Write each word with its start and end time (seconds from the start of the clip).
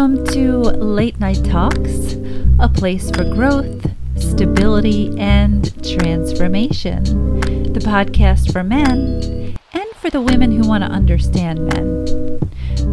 Welcome 0.00 0.26
to 0.28 0.60
Late 0.60 1.20
Night 1.20 1.44
Talks, 1.44 2.14
a 2.58 2.70
place 2.70 3.10
for 3.10 3.22
growth, 3.22 3.90
stability, 4.16 5.14
and 5.18 5.62
transformation. 5.94 7.04
The 7.44 7.80
podcast 7.80 8.50
for 8.50 8.64
men 8.64 9.58
and 9.74 9.90
for 9.96 10.08
the 10.08 10.22
women 10.22 10.52
who 10.52 10.66
want 10.66 10.84
to 10.84 10.90
understand 10.90 11.66
men. 11.66 12.40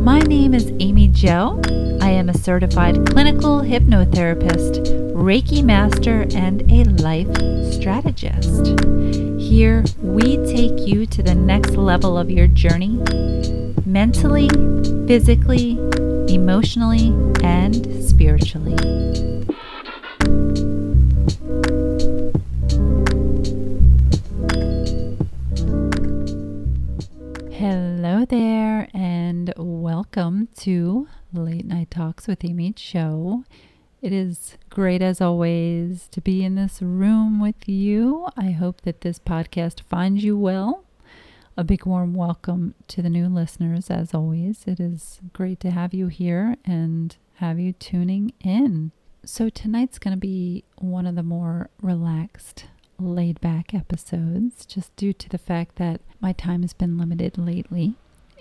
My 0.04 0.20
name 0.20 0.54
is 0.54 0.74
Amy 0.82 1.08
Joe. 1.08 1.62
I 2.02 2.10
am 2.10 2.28
a 2.28 2.38
certified 2.38 3.08
clinical 3.08 3.62
hypnotherapist, 3.62 5.14
Reiki 5.14 5.64
master, 5.64 6.28
and 6.36 6.70
a 6.70 6.84
life 7.02 7.34
strategist. 7.72 8.78
Here, 9.40 9.86
we 10.02 10.36
take 10.46 10.86
you 10.86 11.06
to 11.06 11.24
the 11.24 11.36
next 11.36 11.70
level 11.78 12.18
of 12.18 12.30
your 12.30 12.48
journey 12.48 13.02
mentally, 13.86 14.50
physically, 15.08 15.80
emotionally, 16.30 17.14
and 17.42 18.04
spiritually. 18.04 18.76
Hello 27.52 28.26
there, 28.26 28.90
and 28.94 29.54
welcome 29.58 30.50
to 30.58 31.08
Late 31.34 31.66
Night 31.66 31.92
Talks 31.92 32.28
with 32.28 32.44
Amy 32.44 32.74
Joe. 32.74 33.44
It 34.02 34.12
is 34.12 34.58
great 34.70 35.02
as 35.02 35.22
always 35.22 36.08
to 36.10 36.22
be 36.22 36.44
in 36.44 36.56
this 36.56 36.82
room 36.82 37.40
with 37.40 37.68
you. 37.68 38.28
I 38.36 38.52
hope 38.52 38.82
that 38.82 39.02
this 39.02 39.18
podcast 39.18 39.82
finds 39.82 40.24
you 40.24 40.38
well 40.38 40.84
a 41.58 41.64
big 41.64 41.88
warm 41.88 42.14
welcome 42.14 42.76
to 42.88 43.02
the 43.02 43.10
new 43.10 43.28
listeners, 43.28 43.90
as 43.90 44.14
always. 44.14 44.64
It 44.68 44.80
is 44.80 45.20
great 45.34 45.60
to 45.62 45.72
have 45.72 45.92
you 45.92 46.06
here 46.08 46.56
and 46.64 47.16
have 47.36 47.60
you 47.60 47.74
tuning 47.74 48.32
in. 48.42 48.92
So, 49.26 49.50
tonight's 49.50 49.98
going 49.98 50.16
to 50.16 50.20
be 50.20 50.64
one 50.78 51.08
of 51.08 51.16
the 51.16 51.24
more 51.24 51.72
relaxed, 51.82 52.66
laid 53.00 53.42
back 53.42 53.74
episodes, 53.74 54.68
just 54.68 54.96
due 54.96 55.14
to 55.14 55.30
the 55.30 55.40
fact 55.40 55.78
that 55.78 56.02
my 56.22 56.32
time 56.32 56.62
has 56.62 56.74
been 56.74 56.96
limited 56.96 57.40
lately. 57.40 57.96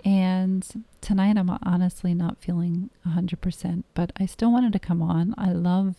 And 0.04 0.84
tonight, 1.00 1.38
I'm 1.38 1.58
honestly 1.62 2.12
not 2.12 2.38
feeling 2.38 2.90
100%, 3.06 3.84
but 3.94 4.12
I 4.20 4.26
still 4.26 4.52
wanted 4.52 4.74
to 4.74 4.78
come 4.78 5.00
on. 5.00 5.34
I 5.38 5.52
love 5.52 5.96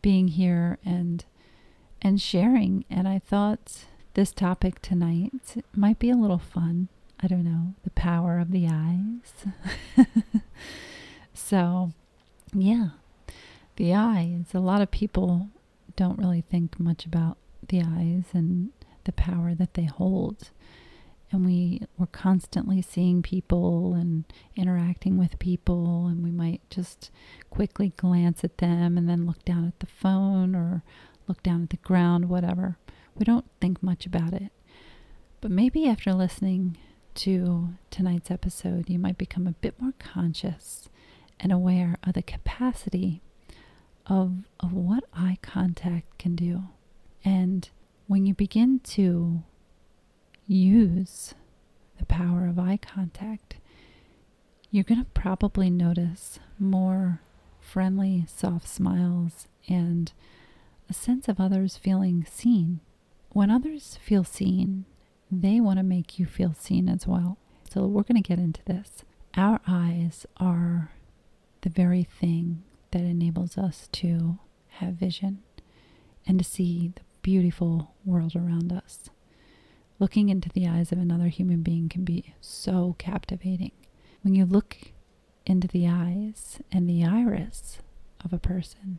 being 0.00 0.28
here 0.28 0.78
and 0.84 1.24
and 2.04 2.20
sharing 2.20 2.84
and 2.90 3.06
I 3.06 3.20
thought 3.20 3.84
this 4.14 4.32
topic 4.32 4.82
tonight 4.82 5.62
might 5.74 5.98
be 5.98 6.10
a 6.10 6.16
little 6.16 6.38
fun. 6.38 6.88
I 7.20 7.28
don't 7.28 7.44
know, 7.44 7.74
the 7.84 7.90
power 7.90 8.38
of 8.38 8.50
the 8.50 8.66
eyes. 8.68 10.06
so, 11.34 11.92
yeah, 12.52 12.88
the 13.76 13.94
eyes. 13.94 14.46
A 14.54 14.60
lot 14.60 14.82
of 14.82 14.90
people 14.90 15.48
don't 15.96 16.18
really 16.18 16.42
think 16.42 16.78
much 16.80 17.06
about 17.06 17.38
the 17.68 17.80
eyes 17.80 18.24
and 18.32 18.70
the 19.04 19.12
power 19.12 19.54
that 19.54 19.74
they 19.74 19.84
hold. 19.84 20.50
And 21.30 21.46
we 21.46 21.82
we're 21.96 22.06
constantly 22.06 22.82
seeing 22.82 23.22
people 23.22 23.94
and 23.94 24.24
interacting 24.54 25.16
with 25.16 25.38
people 25.38 26.06
and 26.06 26.22
we 26.22 26.30
might 26.30 26.60
just 26.68 27.10
quickly 27.48 27.94
glance 27.96 28.44
at 28.44 28.58
them 28.58 28.98
and 28.98 29.08
then 29.08 29.26
look 29.26 29.42
down 29.44 29.66
at 29.66 29.80
the 29.80 29.86
phone 29.86 30.54
or 30.54 30.82
look 31.26 31.42
down 31.42 31.62
at 31.62 31.70
the 31.70 31.78
ground, 31.78 32.28
whatever. 32.28 32.76
We 33.16 33.24
don't 33.24 33.46
think 33.60 33.82
much 33.82 34.06
about 34.06 34.32
it. 34.32 34.52
But 35.40 35.50
maybe 35.50 35.88
after 35.88 36.12
listening 36.12 36.78
to 37.14 37.70
tonight's 37.90 38.30
episode, 38.30 38.88
you 38.88 38.98
might 38.98 39.18
become 39.18 39.46
a 39.46 39.52
bit 39.52 39.80
more 39.80 39.92
conscious 39.98 40.88
and 41.40 41.52
aware 41.52 41.98
of 42.04 42.14
the 42.14 42.22
capacity 42.22 43.22
of, 44.06 44.44
of 44.60 44.72
what 44.72 45.04
eye 45.12 45.38
contact 45.42 46.18
can 46.18 46.36
do. 46.36 46.64
And 47.24 47.68
when 48.06 48.26
you 48.26 48.34
begin 48.34 48.80
to 48.80 49.42
use 50.46 51.34
the 51.98 52.06
power 52.06 52.46
of 52.46 52.58
eye 52.58 52.78
contact, 52.78 53.56
you're 54.70 54.84
going 54.84 55.00
to 55.04 55.10
probably 55.10 55.70
notice 55.70 56.38
more 56.58 57.20
friendly, 57.60 58.24
soft 58.26 58.68
smiles 58.68 59.46
and 59.68 60.12
a 60.88 60.94
sense 60.94 61.28
of 61.28 61.40
others 61.40 61.76
feeling 61.76 62.26
seen 62.30 62.80
when 63.32 63.50
others 63.50 63.98
feel 64.02 64.24
seen, 64.24 64.84
they 65.30 65.60
want 65.60 65.78
to 65.78 65.82
make 65.82 66.18
you 66.18 66.26
feel 66.26 66.54
seen 66.54 66.88
as 66.88 67.06
well. 67.06 67.38
So 67.70 67.86
we're 67.86 68.02
going 68.02 68.22
to 68.22 68.28
get 68.28 68.38
into 68.38 68.62
this. 68.64 69.04
Our 69.34 69.60
eyes 69.66 70.26
are 70.36 70.92
the 71.62 71.70
very 71.70 72.02
thing 72.02 72.62
that 72.90 73.00
enables 73.02 73.56
us 73.56 73.88
to 73.92 74.38
have 74.76 74.94
vision 74.94 75.42
and 76.26 76.38
to 76.38 76.44
see 76.44 76.92
the 76.94 77.02
beautiful 77.22 77.94
world 78.04 78.36
around 78.36 78.72
us. 78.72 79.08
Looking 79.98 80.28
into 80.28 80.50
the 80.50 80.66
eyes 80.68 80.92
of 80.92 80.98
another 80.98 81.28
human 81.28 81.62
being 81.62 81.88
can 81.88 82.04
be 82.04 82.34
so 82.40 82.96
captivating. 82.98 83.72
When 84.22 84.34
you 84.34 84.44
look 84.44 84.76
into 85.46 85.68
the 85.68 85.88
eyes 85.88 86.60
and 86.70 86.88
the 86.88 87.04
iris 87.04 87.78
of 88.24 88.32
a 88.32 88.38
person, 88.38 88.98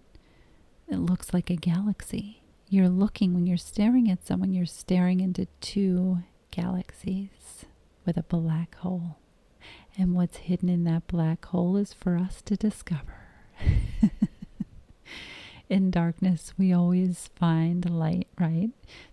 it 0.90 0.98
looks 0.98 1.34
like 1.34 1.50
a 1.50 1.56
galaxy 1.56 2.43
you're 2.70 2.90
looking, 2.90 3.34
when 3.34 3.46
you're 3.46 3.58
staring 3.58 4.10
at 4.10 4.26
someone, 4.26 4.54
you're 4.54 4.66
staring 4.66 5.20
into 5.20 5.48
two 5.62 6.20
galaxies 6.52 7.66
with 8.06 8.18
a 8.18 8.24
black 8.24 8.76
hole. 8.76 9.18
And 9.98 10.16
what's 10.16 10.38
hidden 10.38 10.70
in 10.70 10.84
that 10.86 11.08
black 11.08 11.46
hole 11.46 11.78
is 11.78 11.94
for 11.94 12.18
us 12.18 12.42
to 12.44 12.56
discover. 12.56 13.28
in 15.70 15.92
darkness, 15.92 16.54
we 16.58 16.74
always 16.74 17.30
find 17.36 17.90
light, 17.90 18.28
right? 18.40 18.72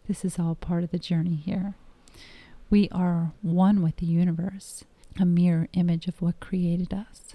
This 0.08 0.24
is 0.24 0.38
all 0.38 0.54
part 0.54 0.84
of 0.84 0.90
the 0.90 0.98
journey 0.98 1.36
here. 1.36 1.74
We 2.70 2.88
are 2.90 3.32
one 3.42 3.82
with 3.82 3.96
the 3.96 4.06
universe, 4.06 4.84
a 5.18 5.26
mirror 5.26 5.68
image 5.72 6.06
of 6.06 6.22
what 6.22 6.40
created 6.40 6.94
us. 6.94 7.34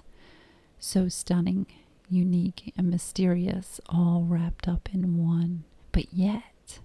So 0.78 1.08
stunning, 1.08 1.66
unique, 2.08 2.72
and 2.76 2.90
mysterious, 2.90 3.80
all 3.88 4.24
wrapped 4.26 4.66
up 4.66 4.88
in 4.92 5.18
one 5.24 5.64
but 5.96 6.12
yet, 6.12 6.78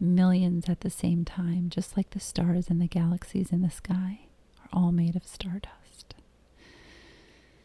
millions 0.00 0.70
at 0.70 0.80
the 0.80 0.88
same 0.88 1.22
time, 1.22 1.68
just 1.68 1.98
like 1.98 2.08
the 2.10 2.18
stars 2.18 2.70
and 2.70 2.80
the 2.80 2.86
galaxies 2.86 3.52
in 3.52 3.60
the 3.60 3.68
sky, 3.70 4.20
are 4.62 4.70
all 4.72 4.90
made 4.90 5.14
of 5.14 5.26
stardust. 5.26 6.14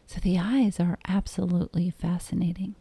So 0.06 0.20
the 0.20 0.38
eyes 0.38 0.78
are 0.78 0.98
absolutely 1.08 1.88
fascinating. 1.88 2.74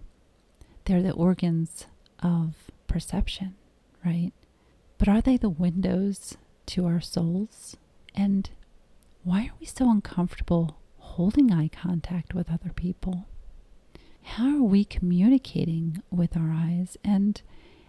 They're 0.83 1.01
the 1.01 1.13
organs 1.13 1.85
of 2.21 2.69
perception, 2.87 3.55
right? 4.03 4.33
But 4.97 5.07
are 5.07 5.21
they 5.21 5.37
the 5.37 5.47
windows 5.47 6.35
to 6.65 6.85
our 6.85 6.99
souls? 6.99 7.77
And 8.13 8.49
why 9.23 9.43
are 9.45 9.55
we 9.61 9.65
so 9.65 9.89
uncomfortable 9.89 10.75
holding 10.97 11.53
eye 11.53 11.69
contact 11.69 12.33
with 12.33 12.51
other 12.51 12.73
people? 12.75 13.27
How 14.23 14.57
are 14.57 14.63
we 14.63 14.83
communicating 14.83 16.03
with 16.11 16.35
our 16.35 16.51
eyes? 16.51 16.97
And 17.05 17.41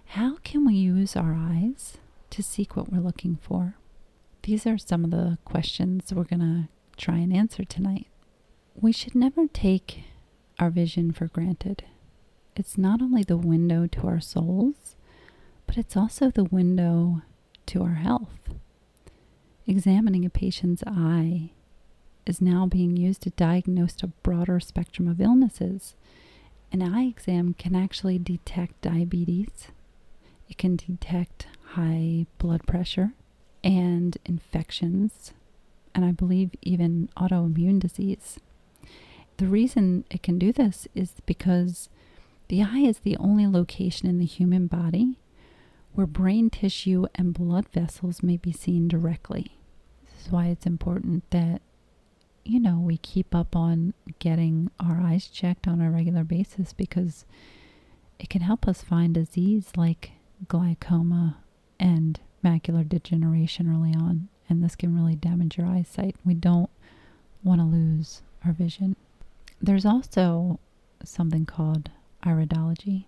how 0.06 0.36
can 0.44 0.66
we 0.66 0.74
use 0.74 1.16
our 1.16 1.34
eyes 1.34 1.98
to 2.30 2.42
seek 2.42 2.76
what 2.76 2.92
we're 2.92 3.00
looking 3.00 3.38
for? 3.42 3.76
These 4.42 4.66
are 4.66 4.78
some 4.78 5.04
of 5.04 5.10
the 5.10 5.38
questions 5.44 6.12
we're 6.12 6.24
going 6.24 6.40
to 6.40 6.68
try 6.96 7.16
and 7.16 7.34
answer 7.34 7.64
tonight. 7.64 8.06
We 8.74 8.92
should 8.92 9.14
never 9.14 9.46
take 9.46 10.04
our 10.58 10.70
vision 10.70 11.12
for 11.12 11.26
granted. 11.26 11.84
It's 12.56 12.78
not 12.78 13.02
only 13.02 13.22
the 13.22 13.36
window 13.36 13.86
to 13.88 14.06
our 14.06 14.20
souls, 14.20 14.94
but 15.66 15.76
it's 15.76 15.96
also 15.96 16.30
the 16.30 16.44
window 16.44 17.22
to 17.66 17.82
our 17.82 17.94
health. 17.94 18.38
Examining 19.66 20.24
a 20.24 20.30
patient's 20.30 20.84
eye 20.86 21.50
is 22.26 22.40
now 22.40 22.66
being 22.66 22.96
used 22.96 23.22
to 23.22 23.30
diagnose 23.30 24.02
a 24.02 24.08
broader 24.08 24.60
spectrum 24.60 25.08
of 25.08 25.20
illnesses. 25.20 25.94
An 26.70 26.82
eye 26.82 27.04
exam 27.06 27.54
can 27.54 27.74
actually 27.74 28.18
detect 28.18 28.80
diabetes, 28.82 29.68
it 30.48 30.58
can 30.58 30.76
detect 30.76 31.46
high 31.70 32.26
blood 32.38 32.66
pressure 32.66 33.12
and 33.62 34.16
infections, 34.24 35.32
and 35.94 36.04
I 36.04 36.12
believe 36.12 36.50
even 36.62 37.08
autoimmune 37.16 37.80
disease. 37.80 38.38
The 39.38 39.46
reason 39.46 40.04
it 40.10 40.22
can 40.22 40.38
do 40.38 40.52
this 40.52 40.86
is 40.94 41.14
because 41.26 41.88
the 42.48 42.62
eye 42.62 42.84
is 42.86 42.98
the 42.98 43.16
only 43.16 43.46
location 43.46 44.08
in 44.08 44.18
the 44.18 44.26
human 44.26 44.66
body 44.66 45.18
where 45.94 46.06
brain 46.06 46.50
tissue 46.50 47.06
and 47.14 47.32
blood 47.34 47.68
vessels 47.72 48.22
may 48.22 48.36
be 48.36 48.52
seen 48.52 48.88
directly. 48.88 49.56
This 50.04 50.26
is 50.26 50.32
why 50.32 50.46
it's 50.46 50.66
important 50.66 51.28
that, 51.30 51.62
you 52.44 52.60
know, 52.60 52.78
we 52.78 52.98
keep 52.98 53.34
up 53.34 53.56
on 53.56 53.94
getting 54.18 54.70
our 54.78 55.00
eyes 55.00 55.28
checked 55.28 55.66
on 55.66 55.80
a 55.80 55.90
regular 55.90 56.24
basis 56.24 56.72
because 56.72 57.24
it 58.18 58.28
can 58.28 58.42
help 58.42 58.68
us 58.68 58.82
find 58.82 59.14
disease 59.14 59.70
like 59.76 60.12
glaucoma 60.48 61.38
and 61.78 62.20
macular 62.44 62.88
degeneration 62.88 63.72
early 63.72 63.94
on, 63.94 64.28
and 64.48 64.62
this 64.62 64.76
can 64.76 64.94
really 64.94 65.14
damage 65.16 65.56
your 65.58 65.66
eyesight. 65.66 66.16
We 66.24 66.34
don't 66.34 66.70
want 67.42 67.60
to 67.60 67.66
lose 67.66 68.22
our 68.44 68.52
vision. 68.52 68.96
There's 69.60 69.86
also 69.86 70.60
something 71.02 71.46
called 71.46 71.90
iridology. 72.24 73.04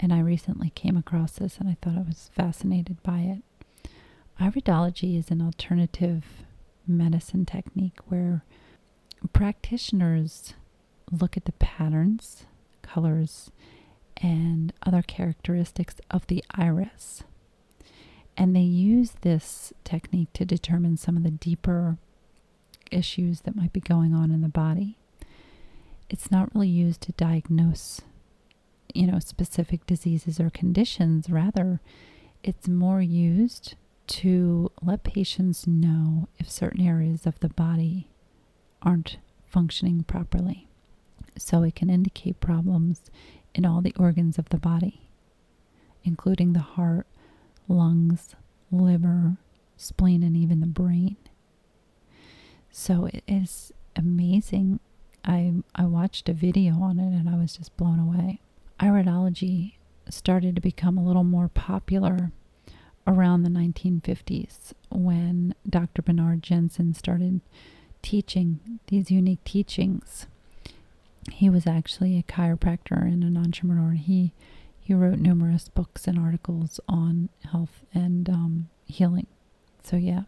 And 0.00 0.12
I 0.12 0.20
recently 0.20 0.70
came 0.70 0.96
across 0.96 1.32
this 1.32 1.58
and 1.58 1.68
I 1.68 1.76
thought 1.82 1.98
I 1.98 2.02
was 2.02 2.30
fascinated 2.34 3.02
by 3.02 3.20
it. 3.20 3.90
Iridology 4.40 5.18
is 5.18 5.30
an 5.30 5.42
alternative 5.42 6.24
medicine 6.86 7.44
technique 7.44 7.98
where 8.06 8.44
practitioners 9.32 10.54
look 11.10 11.36
at 11.36 11.44
the 11.44 11.52
patterns, 11.52 12.44
colors, 12.82 13.50
and 14.20 14.72
other 14.84 15.02
characteristics 15.02 15.96
of 16.10 16.26
the 16.26 16.44
iris. 16.50 17.22
And 18.36 18.54
they 18.54 18.60
use 18.60 19.12
this 19.22 19.72
technique 19.84 20.32
to 20.34 20.44
determine 20.44 20.96
some 20.96 21.16
of 21.16 21.24
the 21.24 21.30
deeper 21.30 21.98
issues 22.90 23.42
that 23.42 23.56
might 23.56 23.72
be 23.72 23.80
going 23.80 24.14
on 24.14 24.30
in 24.30 24.42
the 24.42 24.48
body. 24.48 24.96
It's 26.08 26.30
not 26.30 26.54
really 26.54 26.68
used 26.68 27.00
to 27.02 27.12
diagnose, 27.12 28.00
you 28.94 29.06
know, 29.06 29.18
specific 29.18 29.86
diseases 29.86 30.40
or 30.40 30.50
conditions. 30.50 31.28
Rather, 31.28 31.80
it's 32.42 32.68
more 32.68 33.02
used 33.02 33.74
to 34.06 34.70
let 34.80 35.04
patients 35.04 35.66
know 35.66 36.28
if 36.38 36.50
certain 36.50 36.86
areas 36.86 37.26
of 37.26 37.38
the 37.40 37.50
body 37.50 38.08
aren't 38.80 39.18
functioning 39.46 40.02
properly. 40.04 40.68
So 41.36 41.62
it 41.62 41.74
can 41.74 41.90
indicate 41.90 42.40
problems 42.40 43.02
in 43.58 43.66
all 43.66 43.80
the 43.80 43.94
organs 43.98 44.38
of 44.38 44.48
the 44.50 44.56
body, 44.56 45.02
including 46.04 46.52
the 46.52 46.60
heart, 46.60 47.08
lungs, 47.66 48.36
liver, 48.70 49.36
spleen, 49.76 50.22
and 50.22 50.36
even 50.36 50.60
the 50.60 50.66
brain. 50.66 51.16
So 52.70 53.06
it 53.06 53.24
is 53.26 53.72
amazing. 53.96 54.78
I 55.24 55.54
I 55.74 55.86
watched 55.86 56.28
a 56.28 56.32
video 56.32 56.74
on 56.80 57.00
it 57.00 57.18
and 57.18 57.28
I 57.28 57.34
was 57.36 57.56
just 57.56 57.76
blown 57.76 57.98
away. 57.98 58.40
Iridology 58.78 59.74
started 60.08 60.54
to 60.54 60.60
become 60.60 60.96
a 60.96 61.04
little 61.04 61.24
more 61.24 61.48
popular 61.48 62.30
around 63.08 63.42
the 63.42 63.50
1950s 63.50 64.72
when 64.88 65.52
Dr. 65.68 66.00
Bernard 66.02 66.44
Jensen 66.44 66.94
started 66.94 67.40
teaching 68.02 68.78
these 68.86 69.10
unique 69.10 69.42
teachings. 69.42 70.28
He 71.30 71.50
was 71.50 71.66
actually 71.66 72.18
a 72.18 72.22
chiropractor 72.22 73.02
and 73.02 73.22
an 73.22 73.36
entrepreneur. 73.36 73.92
He 73.92 74.32
he 74.80 74.94
wrote 74.94 75.18
numerous 75.18 75.68
books 75.68 76.06
and 76.06 76.18
articles 76.18 76.80
on 76.88 77.28
health 77.50 77.84
and 77.92 78.28
um, 78.30 78.68
healing. 78.86 79.26
So 79.82 79.96
yeah, 79.96 80.22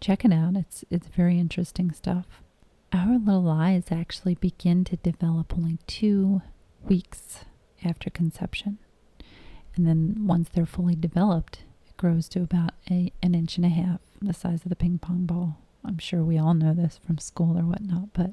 check 0.00 0.24
it 0.24 0.32
out. 0.32 0.56
It's 0.56 0.84
it's 0.90 1.06
very 1.08 1.38
interesting 1.38 1.92
stuff. 1.92 2.26
Our 2.92 3.18
little 3.18 3.50
eyes 3.50 3.84
actually 3.90 4.34
begin 4.36 4.84
to 4.84 4.96
develop 4.96 5.52
only 5.54 5.78
two 5.86 6.40
weeks 6.88 7.44
after 7.84 8.08
conception, 8.10 8.78
and 9.76 9.86
then 9.86 10.26
once 10.26 10.48
they're 10.48 10.66
fully 10.66 10.96
developed, 10.96 11.64
it 11.86 11.96
grows 11.96 12.28
to 12.30 12.40
about 12.42 12.72
a, 12.90 13.12
an 13.22 13.34
inch 13.34 13.56
and 13.56 13.66
a 13.66 13.68
half, 13.68 14.00
the 14.22 14.32
size 14.32 14.62
of 14.64 14.70
the 14.70 14.76
ping 14.76 14.98
pong 14.98 15.26
ball. 15.26 15.58
I'm 15.84 15.98
sure 15.98 16.22
we 16.22 16.38
all 16.38 16.54
know 16.54 16.74
this 16.74 16.98
from 17.06 17.18
school 17.18 17.58
or 17.58 17.62
whatnot, 17.62 18.12
but 18.14 18.32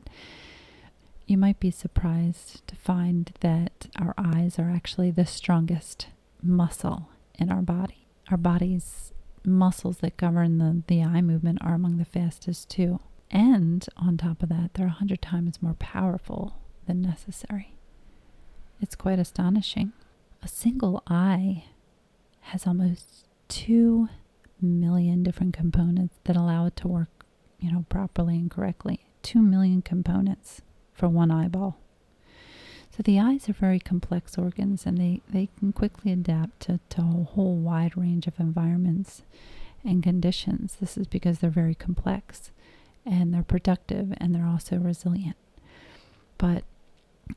you 1.25 1.37
might 1.37 1.59
be 1.59 1.71
surprised 1.71 2.65
to 2.67 2.75
find 2.75 3.31
that 3.39 3.87
our 3.99 4.13
eyes 4.17 4.59
are 4.59 4.69
actually 4.69 5.11
the 5.11 5.25
strongest 5.25 6.07
muscle 6.41 7.09
in 7.37 7.51
our 7.51 7.61
body. 7.61 8.07
Our 8.29 8.37
body's 8.37 9.11
muscles 9.43 9.97
that 9.97 10.17
govern 10.17 10.57
the, 10.57 10.83
the 10.87 11.03
eye 11.03 11.21
movement 11.21 11.59
are 11.61 11.73
among 11.73 11.97
the 11.97 12.05
fastest, 12.05 12.69
too. 12.69 12.99
And 13.31 13.85
on 13.97 14.17
top 14.17 14.43
of 14.43 14.49
that, 14.49 14.73
they're 14.73 14.87
a 14.87 14.91
hundred 14.91 15.21
times 15.21 15.61
more 15.61 15.75
powerful 15.75 16.57
than 16.87 17.01
necessary. 17.01 17.75
It's 18.81 18.95
quite 18.95 19.19
astonishing. 19.19 19.93
A 20.43 20.47
single 20.47 21.01
eye 21.07 21.65
has 22.41 22.67
almost 22.67 23.25
two 23.47 24.09
million 24.61 25.23
different 25.23 25.55
components 25.55 26.15
that 26.25 26.35
allow 26.35 26.65
it 26.67 26.75
to 26.77 26.87
work 26.87 27.25
you 27.59 27.71
know, 27.71 27.85
properly 27.89 28.35
and 28.35 28.51
correctly. 28.51 29.07
Two 29.21 29.41
million 29.41 29.81
components 29.81 30.61
for 30.95 31.07
one 31.07 31.31
eyeball. 31.31 31.77
So 32.95 33.03
the 33.03 33.19
eyes 33.19 33.49
are 33.49 33.53
very 33.53 33.79
complex 33.79 34.37
organs 34.37 34.85
and 34.85 34.97
they, 34.97 35.21
they 35.29 35.49
can 35.59 35.73
quickly 35.73 36.13
adapt 36.13 36.61
to, 36.61 36.79
to 36.91 37.01
a 37.01 37.23
whole 37.33 37.57
wide 37.57 37.97
range 37.97 38.25
of 38.25 38.39
environments 38.39 39.23
and 39.83 40.01
conditions. 40.01 40.77
This 40.79 40.97
is 40.97 41.05
because 41.05 41.39
they're 41.39 41.49
very 41.49 41.75
complex 41.75 42.51
and 43.05 43.33
they're 43.33 43.43
productive 43.43 44.13
and 44.17 44.33
they're 44.33 44.47
also 44.47 44.77
resilient. 44.77 45.35
But 46.37 46.63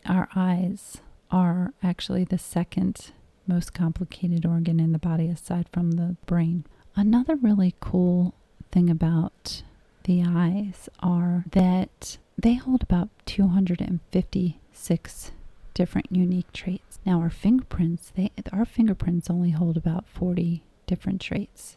our 0.06 0.28
eyes 0.36 0.98
are 1.30 1.74
actually 1.82 2.24
the 2.24 2.38
second 2.38 3.10
most 3.46 3.74
complicated 3.74 4.46
organ 4.46 4.78
in 4.78 4.92
the 4.92 4.98
body 4.98 5.28
aside 5.28 5.66
from 5.72 5.92
the 5.92 6.16
brain. 6.26 6.64
Another 6.94 7.34
really 7.34 7.74
cool 7.80 8.34
thing 8.70 8.90
about 8.90 9.62
the 10.04 10.22
eyes 10.26 10.88
are 11.00 11.44
that 11.50 12.18
they 12.38 12.54
hold 12.54 12.82
about 12.82 13.10
256 13.26 15.32
different 15.74 16.06
unique 16.10 16.50
traits. 16.52 16.98
Now 17.04 17.20
our 17.20 17.30
fingerprints, 17.30 18.12
they 18.14 18.30
our 18.52 18.64
fingerprints 18.64 19.28
only 19.28 19.50
hold 19.50 19.76
about 19.76 20.06
40 20.06 20.62
different 20.86 21.20
traits. 21.20 21.76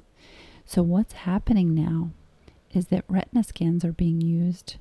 So 0.65 0.83
what's 0.83 1.13
happening 1.13 1.73
now 1.73 2.11
is 2.71 2.87
that 2.87 3.03
retina 3.07 3.43
scans 3.43 3.83
are 3.83 3.91
being 3.91 4.21
used 4.21 4.75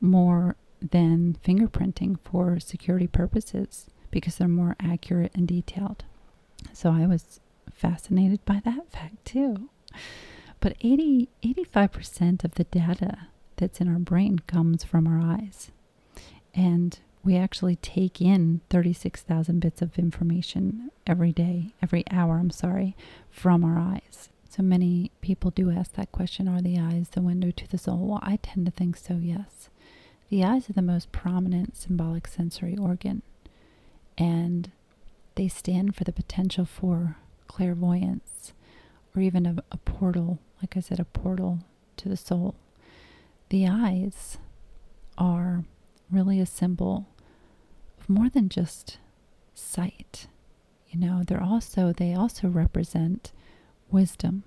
more 0.00 0.56
than 0.80 1.36
fingerprinting 1.44 2.18
for 2.22 2.60
security 2.60 3.06
purposes 3.06 3.86
because 4.10 4.36
they're 4.36 4.46
more 4.46 4.76
accurate 4.78 5.32
and 5.34 5.48
detailed. 5.48 6.04
So 6.72 6.90
I 6.90 7.06
was 7.06 7.40
fascinated 7.72 8.44
by 8.44 8.60
that 8.64 8.88
fact 8.92 9.24
too. 9.24 9.70
But 10.60 10.76
80, 10.80 11.28
85% 11.42 12.44
of 12.44 12.54
the 12.54 12.64
data 12.64 13.28
that's 13.56 13.80
in 13.80 13.88
our 13.88 13.98
brain 13.98 14.40
comes 14.40 14.84
from 14.84 15.06
our 15.06 15.20
eyes. 15.20 15.70
And 16.54 16.98
we 17.24 17.36
actually 17.36 17.76
take 17.76 18.20
in 18.20 18.60
36,000 18.70 19.60
bits 19.60 19.82
of 19.82 19.98
information 19.98 20.90
every 21.06 21.32
day, 21.32 21.72
every 21.82 22.04
hour, 22.10 22.38
I'm 22.38 22.50
sorry, 22.50 22.96
from 23.30 23.64
our 23.64 23.78
eyes. 23.78 24.28
So 24.48 24.62
many 24.62 25.10
people 25.20 25.50
do 25.50 25.70
ask 25.70 25.94
that 25.94 26.12
question 26.12 26.46
Are 26.48 26.60
the 26.60 26.78
eyes 26.78 27.08
the 27.10 27.22
window 27.22 27.50
to 27.50 27.68
the 27.68 27.78
soul? 27.78 27.98
Well, 27.98 28.20
I 28.22 28.36
tend 28.36 28.66
to 28.66 28.72
think 28.72 28.96
so, 28.96 29.14
yes. 29.14 29.68
The 30.28 30.44
eyes 30.44 30.70
are 30.70 30.74
the 30.74 30.82
most 30.82 31.12
prominent 31.12 31.76
symbolic 31.76 32.26
sensory 32.26 32.76
organ, 32.76 33.22
and 34.16 34.70
they 35.34 35.48
stand 35.48 35.96
for 35.96 36.04
the 36.04 36.12
potential 36.12 36.64
for 36.64 37.16
clairvoyance 37.48 38.52
or 39.14 39.22
even 39.22 39.46
a, 39.46 39.56
a 39.72 39.76
portal 39.78 40.38
like 40.64 40.78
I 40.78 40.80
said, 40.80 40.98
a 40.98 41.04
portal 41.04 41.58
to 41.98 42.08
the 42.08 42.16
soul. 42.16 42.54
The 43.48 43.66
eyes 43.68 44.38
are 45.16 45.64
really 46.10 46.40
a 46.40 46.46
symbol 46.46 47.06
of 48.00 48.08
more 48.08 48.28
than 48.28 48.48
just 48.48 48.98
sight. 49.54 50.26
You 50.88 51.00
know, 51.00 51.22
they're 51.26 51.42
also 51.42 51.92
they 51.92 52.14
also 52.14 52.48
represent 52.48 53.32
wisdom. 53.90 54.44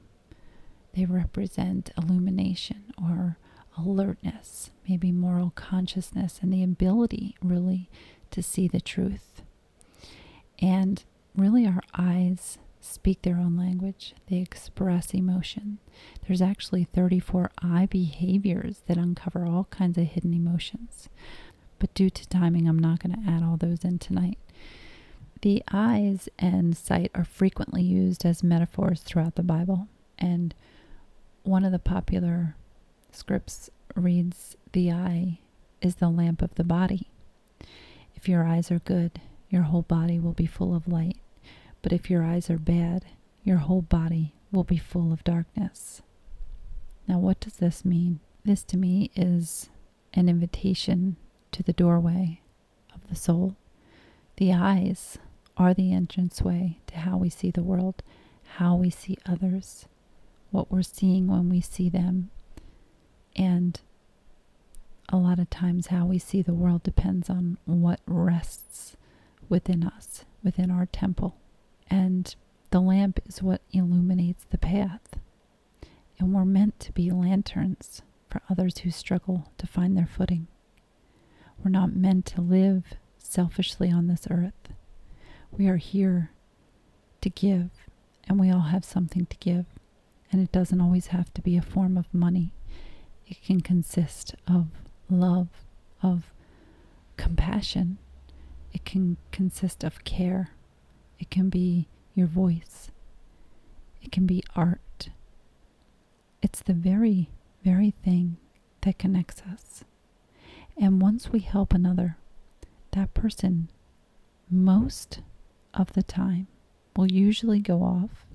They 0.94 1.06
represent 1.06 1.92
illumination 1.98 2.94
or 3.01 3.38
alertness, 3.77 4.72
maybe 4.88 5.12
moral 5.12 5.51
consciousness 5.51 6.39
and 6.42 6.51
the 6.51 6.63
ability 6.63 7.36
really 7.42 7.89
to 8.32 8.42
see 8.42 8.68
the 8.68 8.82
truth. 8.82 9.42
And 10.60 11.04
really 11.36 11.68
our 11.68 11.82
eyes 11.96 12.58
speak 12.88 13.22
their 13.22 13.38
own 13.38 13.58
language, 13.58 14.13
they 14.27 14.38
express 14.38 15.13
emotion. 15.13 15.79
There's 16.25 16.41
actually 16.41 16.86
34 16.86 17.51
eye 17.62 17.88
behaviors 17.89 18.82
that 18.88 18.98
uncover 18.98 19.46
all 19.46 19.67
kinds 19.70 19.98
of 19.98 20.06
hidden 20.06 20.34
emotions. 20.34 21.10
But 21.79 21.94
due 21.94 22.10
to 22.10 22.27
timing, 22.27 22.67
I'm 22.67 22.79
not 22.79 23.00
going 23.01 23.15
to 23.15 23.29
add 23.29 23.44
all 23.44 23.58
those 23.58 23.84
in 23.84 24.00
tonight. 24.00 24.38
The 25.41 25.63
eyes 25.72 26.27
and 26.39 26.75
sight 26.75 27.12
are 27.13 27.24
frequently 27.24 27.84
used 27.84 28.25
as 28.25 28.44
metaphors 28.44 29.01
throughout 29.01 29.36
the 29.36 29.44
Bible, 29.44 29.88
and 30.17 30.56
one 31.44 31.63
of 31.63 31.72
the 31.72 31.79
popular 31.79 32.56
scripts 33.12 33.70
reads 33.96 34.58
The 34.72 34.91
eye 34.91 35.39
is 35.82 35.96
the 35.96 36.10
lamp 36.10 36.41
of 36.41 36.56
the 36.56 36.63
body. 36.63 37.10
If 38.15 38.27
your 38.27 38.44
eyes 38.46 38.72
are 38.72 38.79
good, 38.79 39.22
your 39.50 39.63
whole 39.63 39.84
body 39.84 40.20
will 40.20 40.34
be 40.34 40.48
full 40.48 40.75
of 40.75 40.88
light. 40.88 41.17
But 41.81 41.93
if 41.93 42.10
your 42.10 42.24
eyes 42.24 42.50
are 42.50 42.57
bad, 42.57 43.05
your 43.43 43.57
whole 43.57 43.81
body 43.81 44.34
will 44.51 44.63
be 44.63 44.77
full 44.77 45.13
of 45.13 45.24
darkness. 45.24 46.01
Now, 47.07 47.19
what 47.19 47.39
does 47.39 47.53
this 47.57 47.86
mean? 47.86 48.19
This 48.43 48.63
to 48.63 48.77
me 48.77 49.12
is 49.15 49.69
an 50.13 50.27
invitation 50.29 51.17
to 51.51 51.63
the 51.63 51.74
doorway 51.74 52.41
of 52.93 53.07
the 53.10 53.15
soul. 53.15 53.55
The 54.38 54.53
eyes 54.53 55.17
are 55.55 55.74
the 55.74 55.91
entranceway 55.91 56.79
to 56.88 56.98
how 56.98 57.17
we 57.17 57.29
see 57.29 57.51
the 57.51 57.63
world, 57.63 58.03
how 58.57 58.75
we 58.75 58.89
see 58.89 59.17
others, 59.25 59.86
what 60.51 60.72
we're 60.72 60.81
seeing 60.84 61.27
when 61.27 61.50
we 61.50 61.62
see 61.62 61.89
them. 61.89 62.29
And 63.36 63.79
a 65.10 65.17
lot 65.17 65.39
of 65.39 65.50
times 65.50 65.88
how 65.88 66.05
we 66.05 66.19
see 66.19 66.41
the 66.41 66.53
world 66.53 66.84
depends 66.84 67.29
on 67.29 67.57
what 67.65 68.01
rests 68.05 68.98
within 69.50 69.84
us, 69.84 70.25
within 70.43 70.69
our 70.69 70.86
temple. 70.86 71.36
And 71.89 72.36
the 72.72 72.79
lamp 72.82 73.20
is 73.25 73.41
what 73.41 73.62
illuminates 73.72 74.46
the 74.50 74.58
path. 74.58 75.20
And 76.20 76.34
we're 76.34 76.46
meant 76.46 76.79
to 76.82 76.91
be 76.91 77.12
lanterns 77.12 78.01
for 78.29 78.41
others 78.50 78.79
who 78.79 78.91
struggle 78.91 79.51
to 79.58 79.67
find 79.67 79.96
their 79.98 80.08
footing. 80.08 80.48
We're 81.63 81.72
not 81.72 81.96
meant 81.96 82.25
to 82.27 82.41
live 82.41 82.84
selfishly 83.17 83.91
on 83.91 84.08
this 84.08 84.27
earth. 84.29 84.53
We 85.51 85.67
are 85.67 85.77
here 85.77 86.32
to 87.22 87.29
give, 87.29 87.70
and 88.27 88.39
we 88.39 88.51
all 88.51 88.62
have 88.62 88.86
something 88.86 89.25
to 89.27 89.38
give. 89.38 89.65
And 90.32 90.41
it 90.41 90.51
doesn't 90.51 90.82
always 90.82 91.08
have 91.08 91.34
to 91.36 91.41
be 91.41 91.56
a 91.58 91.62
form 91.62 91.98
of 91.98 92.13
money, 92.13 92.53
it 93.25 93.41
can 93.44 93.62
consist 93.62 94.36
of 94.48 94.67
love, 95.10 95.48
of 96.01 96.32
compassion. 97.17 97.98
It 98.74 98.86
can 98.86 99.17
consist 99.32 99.84
of 99.84 100.03
care. 100.03 100.51
It 101.19 101.29
can 101.29 101.50
be 101.50 101.88
your 102.13 102.27
voice. 102.27 102.91
It 104.01 104.12
can 104.12 104.25
be 104.25 104.43
art. 104.55 105.09
It's 106.41 106.62
the 106.62 106.74
very, 106.74 107.29
very 107.63 107.91
thing 107.91 108.38
that 108.81 108.97
connects 109.00 109.41
us. 109.51 109.83
And 110.79 111.01
once 111.01 111.31
we 111.31 111.39
help 111.39 111.74
another, 111.74 112.17
that 112.91 113.13
person, 113.13 113.69
most 114.50 115.21
of 115.74 115.93
the 115.93 116.03
time, 116.03 116.47
will 116.95 117.12
usually 117.12 117.59
go 117.59 117.83
off 117.83 118.25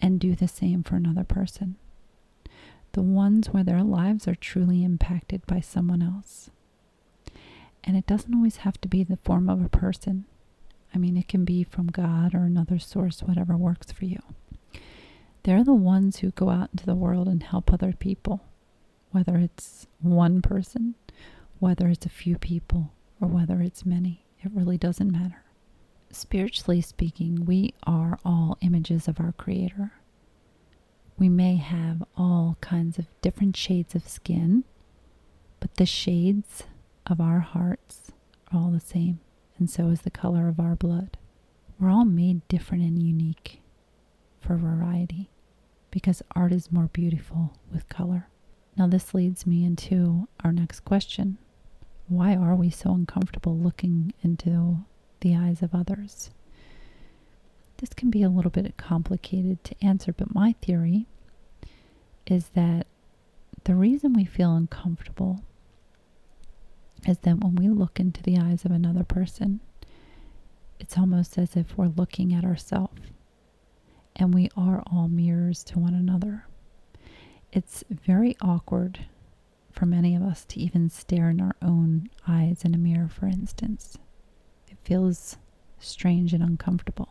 and 0.00 0.18
do 0.20 0.34
the 0.34 0.48
same 0.48 0.82
for 0.82 0.96
another 0.96 1.24
person 1.24 1.76
the 2.92 3.02
ones 3.02 3.50
where 3.50 3.64
their 3.64 3.82
lives 3.82 4.26
are 4.26 4.34
truly 4.34 4.84
impacted 4.84 5.46
by 5.46 5.60
someone 5.60 6.02
else. 6.02 6.50
And 7.84 7.96
it 7.96 8.06
doesn't 8.06 8.34
always 8.34 8.56
have 8.58 8.80
to 8.82 8.88
be 8.88 9.04
the 9.04 9.16
form 9.16 9.48
of 9.48 9.64
a 9.64 9.68
person. 9.68 10.24
I 10.94 10.98
mean, 10.98 11.16
it 11.16 11.28
can 11.28 11.44
be 11.44 11.62
from 11.64 11.86
God 11.86 12.34
or 12.34 12.44
another 12.44 12.78
source, 12.78 13.22
whatever 13.22 13.56
works 13.56 13.92
for 13.92 14.04
you. 14.04 14.20
They're 15.44 15.64
the 15.64 15.72
ones 15.72 16.18
who 16.18 16.32
go 16.32 16.50
out 16.50 16.70
into 16.72 16.84
the 16.86 16.94
world 16.94 17.26
and 17.28 17.42
help 17.42 17.72
other 17.72 17.92
people, 17.92 18.42
whether 19.10 19.36
it's 19.36 19.86
one 20.00 20.42
person, 20.42 20.94
whether 21.58 21.88
it's 21.88 22.06
a 22.06 22.10
few 22.10 22.36
people, 22.38 22.92
or 23.20 23.28
whether 23.28 23.60
it's 23.60 23.86
many. 23.86 24.24
It 24.42 24.50
really 24.54 24.78
doesn't 24.78 25.10
matter. 25.10 25.44
Spiritually 26.10 26.80
speaking, 26.80 27.44
we 27.44 27.72
are 27.86 28.18
all 28.24 28.58
images 28.60 29.06
of 29.06 29.20
our 29.20 29.32
Creator. 29.32 29.92
We 31.18 31.28
may 31.28 31.56
have 31.56 32.02
all 32.16 32.56
kinds 32.60 32.98
of 32.98 33.06
different 33.22 33.56
shades 33.56 33.94
of 33.94 34.08
skin, 34.08 34.64
but 35.60 35.74
the 35.76 35.86
shades 35.86 36.64
of 37.06 37.20
our 37.20 37.40
hearts 37.40 38.12
are 38.52 38.58
all 38.58 38.70
the 38.70 38.80
same, 38.80 39.20
and 39.60 39.70
so 39.70 39.88
is 39.88 40.00
the 40.00 40.10
color 40.10 40.48
of 40.48 40.58
our 40.58 40.74
blood. 40.74 41.18
We're 41.78 41.90
all 41.90 42.04
made 42.04 42.46
different 42.48 42.82
and 42.82 43.00
unique 43.00 43.60
for 44.40 44.56
variety 44.56 45.30
because 45.90 46.22
art 46.34 46.52
is 46.52 46.72
more 46.72 46.88
beautiful 46.92 47.52
with 47.72 47.88
color. 47.88 48.28
Now, 48.76 48.86
this 48.86 49.12
leads 49.14 49.46
me 49.46 49.64
into 49.64 50.26
our 50.42 50.52
next 50.52 50.80
question 50.80 51.38
Why 52.08 52.34
are 52.34 52.56
we 52.56 52.70
so 52.70 52.94
uncomfortable 52.94 53.56
looking 53.56 54.14
into 54.22 54.84
the 55.20 55.36
eyes 55.36 55.62
of 55.62 55.74
others? 55.74 56.30
This 57.78 57.90
can 57.90 58.10
be 58.10 58.22
a 58.22 58.28
little 58.28 58.50
bit 58.50 58.76
complicated 58.76 59.62
to 59.64 59.84
answer, 59.84 60.12
but 60.12 60.34
my 60.34 60.54
theory 60.62 61.06
is 62.26 62.48
that 62.54 62.86
the 63.64 63.74
reason 63.74 64.12
we 64.12 64.24
feel 64.24 64.54
uncomfortable 64.54 65.42
is 67.06 67.18
that 67.18 67.38
when 67.38 67.54
we 67.56 67.68
look 67.68 67.98
into 67.98 68.22
the 68.22 68.38
eyes 68.38 68.64
of 68.64 68.70
another 68.70 69.04
person, 69.04 69.60
it's 70.78 70.98
almost 70.98 71.38
as 71.38 71.56
if 71.56 71.76
we're 71.76 71.86
looking 71.88 72.34
at 72.34 72.44
ourselves. 72.44 73.00
And 74.16 74.34
we 74.34 74.50
are 74.56 74.82
all 74.90 75.08
mirrors 75.08 75.62
to 75.64 75.78
one 75.78 75.94
another. 75.94 76.46
It's 77.52 77.84
very 77.90 78.36
awkward 78.40 79.06
for 79.72 79.86
many 79.86 80.14
of 80.14 80.22
us 80.22 80.44
to 80.46 80.60
even 80.60 80.90
stare 80.90 81.30
in 81.30 81.40
our 81.40 81.56
own 81.62 82.10
eyes 82.26 82.64
in 82.64 82.74
a 82.74 82.78
mirror, 82.78 83.08
for 83.08 83.26
instance. 83.26 83.96
It 84.68 84.78
feels 84.82 85.36
strange 85.78 86.32
and 86.34 86.42
uncomfortable. 86.42 87.08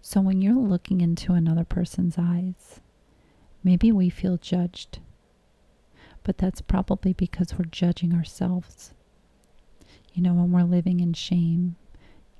So 0.00 0.20
when 0.20 0.40
you're 0.40 0.54
looking 0.54 1.00
into 1.00 1.32
another 1.32 1.64
person's 1.64 2.16
eyes, 2.18 2.80
maybe 3.64 3.90
we 3.90 4.08
feel 4.10 4.36
judged. 4.36 5.00
But 6.26 6.38
that's 6.38 6.60
probably 6.60 7.12
because 7.12 7.56
we're 7.56 7.66
judging 7.66 8.12
ourselves. 8.12 8.92
You 10.12 10.22
know, 10.24 10.34
when 10.34 10.50
we're 10.50 10.64
living 10.64 10.98
in 10.98 11.12
shame, 11.12 11.76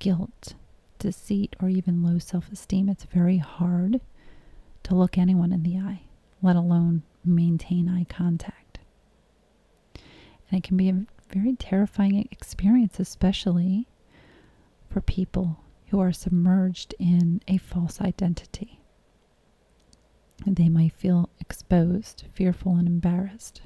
guilt, 0.00 0.54
deceit, 0.98 1.54
or 1.62 1.68
even 1.68 2.02
low 2.02 2.18
self 2.18 2.50
esteem, 2.50 2.88
it's 2.88 3.04
very 3.04 3.38
hard 3.38 4.00
to 4.82 4.94
look 4.96 5.16
anyone 5.16 5.52
in 5.52 5.62
the 5.62 5.78
eye, 5.78 6.00
let 6.42 6.56
alone 6.56 7.04
maintain 7.24 7.88
eye 7.88 8.06
contact. 8.08 8.80
And 10.50 10.58
it 10.58 10.64
can 10.64 10.76
be 10.76 10.88
a 10.88 11.04
very 11.32 11.54
terrifying 11.54 12.28
experience, 12.32 12.98
especially 12.98 13.86
for 14.90 15.00
people 15.00 15.60
who 15.90 16.00
are 16.00 16.12
submerged 16.12 16.92
in 16.98 17.40
a 17.46 17.58
false 17.58 18.00
identity. 18.00 18.80
They 20.44 20.68
might 20.68 20.92
feel 20.92 21.30
exposed, 21.40 22.24
fearful, 22.34 22.74
and 22.76 22.88
embarrassed. 22.88 23.62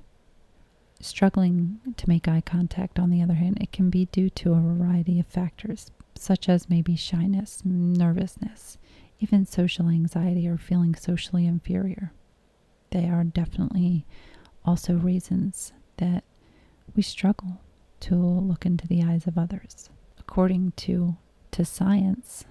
Struggling 1.03 1.81
to 1.97 2.09
make 2.09 2.29
eye 2.29 2.43
contact, 2.43 2.99
on 2.99 3.09
the 3.11 3.23
other 3.23 3.35
hand, 3.35 3.59
it 3.61 3.73
can 3.73 3.89
be 3.89 4.05
due 4.07 4.29
to 4.31 4.53
a 4.53 4.61
variety 4.61 5.19
of 5.19 5.27
factors, 5.27 5.91
such 6.15 6.49
as 6.49 6.69
maybe 6.69 6.95
shyness, 6.95 7.63
nervousness, 7.65 8.77
even 9.19 9.47
social 9.47 9.89
anxiety, 9.89 10.47
or 10.47 10.59
feeling 10.59 10.95
socially 10.95 11.47
inferior. 11.47 12.13
They 12.91 13.09
are 13.09 13.25
definitely 13.25 14.05
also 14.65 14.95
reasons 14.95 15.73
that 15.97 16.23
we 16.95 17.03
struggle 17.03 17.61
to 18.01 18.15
look 18.15 18.67
into 18.67 18.87
the 18.87 19.03
eyes 19.03 19.27
of 19.27 19.39
others. 19.39 19.89
According 20.19 20.73
to, 20.77 21.17
to 21.53 21.65
science, 21.65 22.45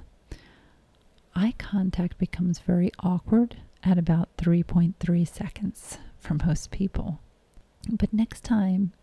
eye 1.36 1.53
contact 1.58 2.18
becomes 2.18 2.60
very 2.60 2.91
awkward 3.00 3.58
at 3.84 3.98
about 3.98 4.36
3.3 4.38 5.27
seconds 5.27 5.98
for 6.20 6.34
most 6.34 6.72
people. 6.72 7.20
But 7.98 8.13
next 8.13 8.43
time 8.43 8.93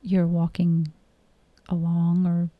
you're 0.00 0.26
walking 0.26 0.92
along 1.68 2.26
or 2.26 2.50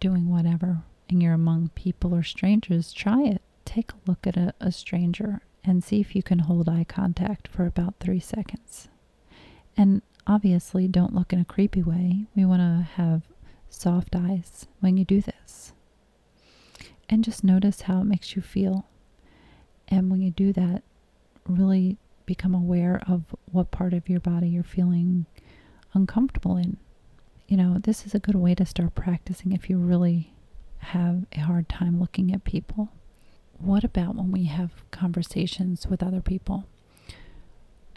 doing 0.00 0.28
whatever 0.28 0.82
and 1.08 1.22
you're 1.22 1.34
among 1.34 1.70
people 1.70 2.14
or 2.14 2.22
strangers, 2.22 2.92
try 2.92 3.22
it. 3.22 3.42
Take 3.64 3.92
a 3.92 3.96
look 4.06 4.26
at 4.26 4.36
a, 4.36 4.54
a 4.60 4.72
stranger 4.72 5.42
and 5.64 5.84
see 5.84 6.00
if 6.00 6.14
you 6.16 6.22
can 6.22 6.40
hold 6.40 6.68
eye 6.68 6.84
contact 6.88 7.48
for 7.48 7.66
about 7.66 7.94
three 8.00 8.20
seconds. 8.20 8.88
And 9.76 10.02
obviously, 10.26 10.88
don't 10.88 11.14
look 11.14 11.32
in 11.32 11.40
a 11.40 11.44
creepy 11.44 11.82
way. 11.82 12.26
We 12.34 12.44
want 12.44 12.60
to 12.60 12.86
have 12.94 13.22
soft 13.68 14.16
eyes 14.16 14.66
when 14.80 14.96
you 14.96 15.04
do 15.04 15.20
this. 15.20 15.72
And 17.08 17.24
just 17.24 17.44
notice 17.44 17.82
how 17.82 18.00
it 18.00 18.04
makes 18.04 18.36
you 18.36 18.42
feel. 18.42 18.86
And 19.88 20.10
when 20.10 20.20
you 20.20 20.30
do 20.30 20.52
that, 20.52 20.82
really 21.46 21.96
become 22.28 22.54
aware 22.54 23.00
of 23.08 23.24
what 23.50 23.70
part 23.70 23.94
of 23.94 24.06
your 24.06 24.20
body 24.20 24.48
you're 24.50 24.62
feeling 24.62 25.24
uncomfortable 25.94 26.58
in. 26.58 26.76
You 27.48 27.56
know, 27.56 27.78
this 27.78 28.04
is 28.04 28.14
a 28.14 28.18
good 28.20 28.34
way 28.34 28.54
to 28.54 28.66
start 28.66 28.94
practicing 28.94 29.52
if 29.52 29.70
you 29.70 29.78
really 29.78 30.34
have 30.80 31.24
a 31.32 31.40
hard 31.40 31.70
time 31.70 31.98
looking 31.98 32.32
at 32.32 32.44
people. 32.44 32.90
What 33.58 33.82
about 33.82 34.14
when 34.14 34.30
we 34.30 34.44
have 34.44 34.70
conversations 34.90 35.86
with 35.86 36.02
other 36.02 36.20
people? 36.20 36.66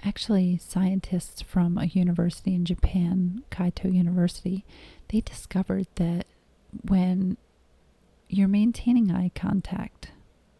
Actually, 0.02 0.58
scientists 0.58 1.42
from 1.42 1.78
a 1.78 1.86
university 1.86 2.56
in 2.56 2.64
Japan, 2.64 3.44
Kyoto 3.52 3.90
University, 3.90 4.64
they 5.10 5.20
discovered 5.20 5.88
that 5.96 6.26
when 6.88 7.36
you're 8.30 8.48
maintaining 8.48 9.12
eye 9.12 9.32
contact 9.36 10.12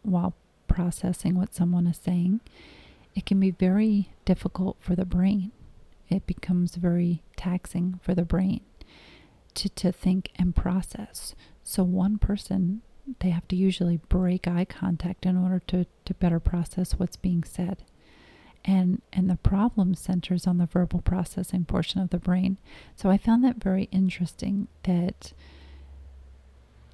while 0.02 0.34
processing 0.68 1.34
what 1.34 1.54
someone 1.54 1.86
is 1.86 1.96
saying, 1.96 2.40
it 3.14 3.26
can 3.26 3.38
be 3.40 3.50
very 3.50 4.12
difficult 4.24 4.76
for 4.80 4.94
the 4.94 5.04
brain. 5.04 5.52
It 6.08 6.26
becomes 6.26 6.76
very 6.76 7.22
taxing 7.36 8.00
for 8.02 8.14
the 8.14 8.24
brain 8.24 8.60
to, 9.54 9.68
to 9.68 9.92
think 9.92 10.30
and 10.36 10.54
process. 10.54 11.34
So, 11.62 11.82
one 11.84 12.18
person, 12.18 12.82
they 13.20 13.30
have 13.30 13.48
to 13.48 13.56
usually 13.56 13.98
break 14.08 14.46
eye 14.46 14.64
contact 14.64 15.26
in 15.26 15.36
order 15.36 15.60
to, 15.68 15.86
to 16.04 16.14
better 16.14 16.40
process 16.40 16.92
what's 16.92 17.16
being 17.16 17.44
said. 17.44 17.84
And, 18.64 19.02
and 19.12 19.28
the 19.28 19.36
problem 19.36 19.94
centers 19.94 20.46
on 20.46 20.58
the 20.58 20.66
verbal 20.66 21.00
processing 21.00 21.64
portion 21.64 22.00
of 22.00 22.10
the 22.10 22.18
brain. 22.18 22.58
So, 22.96 23.10
I 23.10 23.18
found 23.18 23.44
that 23.44 23.62
very 23.62 23.88
interesting 23.92 24.68
that 24.84 25.32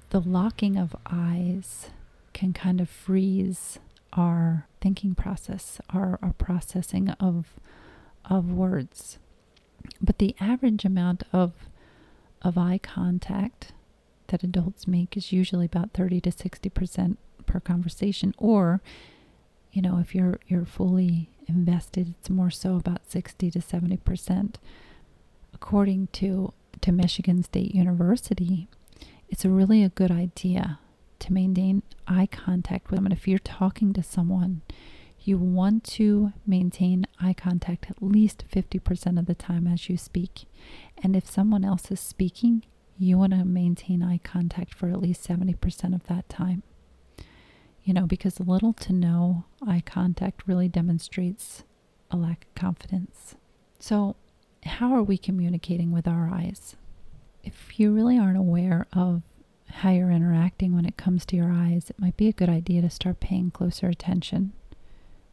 the 0.09 0.21
locking 0.21 0.77
of 0.77 0.95
eyes 1.05 1.89
can 2.33 2.53
kind 2.53 2.81
of 2.81 2.89
freeze 2.89 3.79
our 4.13 4.67
thinking 4.81 5.15
process, 5.15 5.79
our, 5.93 6.19
our 6.21 6.33
processing 6.33 7.09
of 7.11 7.59
of 8.25 8.51
words. 8.51 9.17
But 10.01 10.19
the 10.19 10.35
average 10.39 10.85
amount 10.85 11.23
of 11.33 11.53
of 12.41 12.57
eye 12.57 12.79
contact 12.81 13.73
that 14.27 14.43
adults 14.43 14.87
make 14.87 15.17
is 15.17 15.31
usually 15.31 15.65
about 15.65 15.91
30 15.91 16.21
to 16.21 16.29
60% 16.29 17.17
per 17.45 17.59
conversation 17.59 18.33
or 18.37 18.79
you 19.71 19.81
know 19.81 19.97
if 19.97 20.13
you're 20.13 20.39
you're 20.47 20.65
fully 20.65 21.29
invested 21.47 22.13
it's 22.17 22.29
more 22.29 22.51
so 22.51 22.75
about 22.75 23.09
60 23.09 23.49
to 23.51 23.59
70% 23.59 24.55
according 25.53 26.07
to 26.13 26.53
to 26.81 26.91
Michigan 26.91 27.43
State 27.43 27.73
University 27.73 28.67
it's 29.29 29.43
really 29.45 29.83
a 29.83 29.89
good 29.89 30.11
idea 30.11 30.79
to 31.29 31.33
maintain 31.33 31.83
eye 32.07 32.27
contact 32.27 32.89
with 32.89 32.97
them 32.97 33.05
and 33.05 33.13
if 33.13 33.27
you're 33.27 33.39
talking 33.39 33.93
to 33.93 34.03
someone 34.03 34.61
you 35.21 35.37
want 35.37 35.83
to 35.83 36.31
maintain 36.47 37.05
eye 37.19 37.33
contact 37.33 37.89
at 37.89 38.01
least 38.01 38.45
50% 38.51 39.19
of 39.19 39.25
the 39.25 39.35
time 39.35 39.67
as 39.67 39.89
you 39.89 39.97
speak 39.97 40.45
and 41.03 41.15
if 41.15 41.29
someone 41.29 41.65
else 41.65 41.91
is 41.91 41.99
speaking 41.99 42.63
you 42.99 43.17
want 43.17 43.31
to 43.31 43.45
maintain 43.45 44.03
eye 44.03 44.19
contact 44.23 44.73
for 44.73 44.89
at 44.89 45.01
least 45.01 45.25
70% 45.25 45.95
of 45.95 46.05
that 46.07 46.27
time. 46.27 46.63
You 47.81 47.93
know, 47.93 48.05
because 48.05 48.41
little 48.41 48.73
to 48.73 48.93
no 48.93 49.45
eye 49.65 49.81
contact 49.85 50.43
really 50.45 50.67
demonstrates 50.67 51.63
a 52.11 52.17
lack 52.17 52.45
of 52.45 52.55
confidence. 52.55 53.35
So, 53.79 54.17
how 54.65 54.93
are 54.93 55.01
we 55.01 55.17
communicating 55.17 55.91
with 55.91 56.07
our 56.07 56.29
eyes? 56.31 56.75
If 57.41 57.79
you 57.79 57.93
really 57.93 58.19
aren't 58.19 58.37
aware 58.37 58.85
of 58.91 59.23
how 59.69 59.91
you're 59.91 60.11
interacting 60.11 60.75
when 60.75 60.85
it 60.85 60.97
comes 60.97 61.25
to 61.27 61.35
your 61.35 61.51
eyes, 61.51 61.89
it 61.89 61.99
might 61.99 62.17
be 62.17 62.27
a 62.27 62.33
good 62.33 62.49
idea 62.49 62.81
to 62.81 62.89
start 62.89 63.19
paying 63.19 63.51
closer 63.51 63.87
attention 63.87 64.53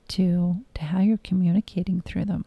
to 0.08 0.64
to 0.74 0.82
how 0.82 1.00
you're 1.00 1.18
communicating 1.18 2.00
through 2.00 2.24
them. 2.26 2.44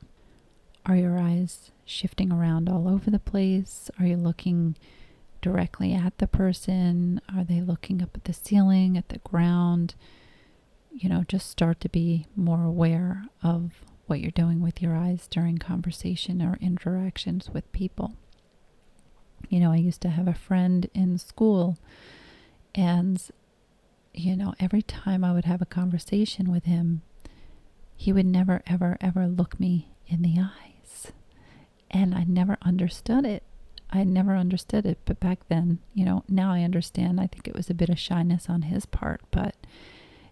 Are 0.86 0.96
your 0.96 1.20
eyes 1.20 1.72
shifting 1.86 2.32
around 2.32 2.70
all 2.70 2.88
over 2.88 3.10
the 3.10 3.20
place? 3.20 3.90
Are 4.00 4.06
you 4.06 4.18
looking 4.18 4.76
directly 5.42 5.94
at 5.94 6.18
the 6.18 6.28
person? 6.28 7.22
Are 7.36 7.44
they 7.44 7.62
looking 7.62 8.02
up 8.02 8.12
at 8.16 8.26
the 8.26 8.34
ceiling, 8.34 8.98
at 8.98 9.10
the 9.10 9.20
ground? 9.20 9.96
You 10.92 11.10
know, 11.10 11.24
just 11.28 11.50
start 11.50 11.80
to 11.82 11.90
be 11.90 12.26
more 12.36 12.64
aware 12.64 13.26
of 13.44 13.72
what 14.08 14.20
you're 14.20 14.32
doing 14.32 14.62
with 14.62 14.82
your 14.82 14.96
eyes 14.96 15.28
during 15.30 15.58
conversation 15.58 16.42
or 16.42 16.58
interactions 16.62 17.50
with 17.50 17.72
people. 17.72 18.16
You 19.50 19.60
know, 19.60 19.72
I 19.72 19.78
used 19.78 20.02
to 20.02 20.10
have 20.10 20.28
a 20.28 20.34
friend 20.34 20.90
in 20.94 21.18
school, 21.18 21.78
and, 22.76 23.22
you 24.14 24.36
know, 24.36 24.54
every 24.60 24.82
time 24.82 25.24
I 25.24 25.32
would 25.32 25.46
have 25.46 25.62
a 25.62 25.66
conversation 25.66 26.52
with 26.52 26.66
him, 26.66 27.02
he 27.96 28.14
would 28.14 28.26
never, 28.26 28.62
ever, 28.68 28.98
ever 29.02 29.28
look 29.28 29.60
me 29.60 29.90
in 30.08 30.22
the 30.22 30.36
eyes. 30.40 31.12
And 31.92 32.14
I 32.14 32.24
never 32.24 32.58
understood 32.62 33.26
it. 33.26 33.44
I 33.92 34.04
never 34.04 34.36
understood 34.36 34.86
it, 34.86 35.00
but 35.06 35.20
back 35.20 35.48
then, 35.48 35.80
you 35.96 36.06
know, 36.06 36.24
now 36.30 36.52
I 36.52 36.62
understand. 36.62 37.20
I 37.20 37.26
think 37.26 37.48
it 37.48 37.56
was 37.56 37.72
a 37.72 37.74
bit 37.74 37.90
of 37.90 37.98
shyness 37.98 38.48
on 38.48 38.64
his 38.64 38.86
part, 38.86 39.22
but 39.32 39.56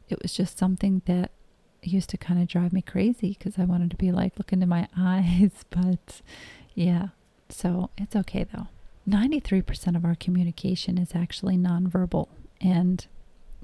it 0.10 0.22
was 0.22 0.34
just 0.34 0.60
something 0.60 1.02
that 1.06 1.32
used 1.82 2.10
to 2.12 2.18
kind 2.18 2.42
of 2.42 2.48
drive 2.48 2.74
me 2.74 2.82
crazy 2.82 3.36
because 3.38 3.58
I 3.58 3.66
wanted 3.66 3.90
to 3.92 3.98
be 3.98 4.12
like, 4.12 4.38
look 4.38 4.54
into 4.54 4.66
my 4.68 4.88
eyes. 4.98 5.66
But 5.70 6.22
yeah, 6.76 7.08
so 7.50 7.90
it's 7.98 8.16
okay 8.16 8.46
though. 8.54 8.68
93% 9.08 9.96
of 9.96 10.04
our 10.04 10.16
communication 10.16 10.98
is 10.98 11.16
actually 11.16 11.58
nonverbal. 11.58 12.28
And 12.60 13.06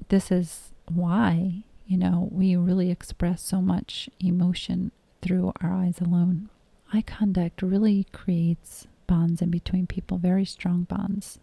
this 0.08 0.30
is 0.30 0.72
why, 0.88 1.64
you 1.86 1.98
know, 1.98 2.28
we 2.30 2.56
really 2.56 2.90
express 2.90 3.42
so 3.42 3.60
much 3.60 4.08
emotion 4.20 4.90
through 5.20 5.52
our 5.60 5.72
eyes 5.72 6.00
alone. 6.00 6.48
Eye 6.92 7.02
contact 7.02 7.62
really 7.62 8.04
creates 8.12 8.86
bonds 9.06 9.42
in 9.42 9.50
between 9.50 9.86
people, 9.86 10.18
very 10.18 10.44
strong 10.44 10.84
bonds. 10.84 11.38